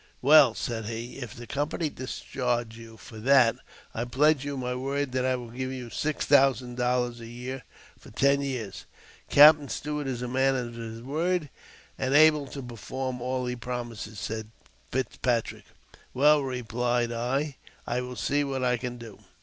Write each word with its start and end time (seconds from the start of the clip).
"Well," 0.23 0.55
said 0.55 0.85
he," 0.85 1.17
if 1.21 1.35
the 1.35 1.45
company 1.45 1.87
discharge 1.87 2.75
you 2.75 2.97
for 2.97 3.19
that, 3.19 3.57
I 3.93 4.03
pledge 4.05 4.43
you 4.43 4.57
my 4.57 4.73
word 4.73 5.11
that 5.11 5.25
I 5.25 5.35
will 5.35 5.51
give 5.51 5.71
you 5.71 5.91
six 5.91 6.25
thousand 6.25 6.75
dollars 6.77 7.19
a 7.19 7.27
year 7.27 7.61
for 7.99 8.09
ten 8.09 8.41
years."" 8.41 8.87
Captain 9.29 9.69
Stuart 9.69 10.07
is 10.07 10.23
a 10.23 10.27
man 10.27 10.55
of 10.55 10.73
his 10.73 11.03
word, 11.03 11.51
and 11.99 12.15
able 12.15 12.47
to 12.47 12.63
perform 12.63 13.21
all 13.21 13.45
he 13.45 13.55
promises," 13.55 14.17
said 14.19 14.49
Fitzpatrick." 14.91 15.65
Well," 16.15 16.41
replied 16.41 17.11
I," 17.11 17.57
I 17.85 18.01
will 18.01 18.15
see 18.15 18.43
what 18.43 18.63
I 18.63 18.77
can 18.77 18.97
do." 18.97 19.19